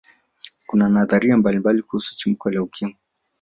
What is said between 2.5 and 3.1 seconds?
la ukimwi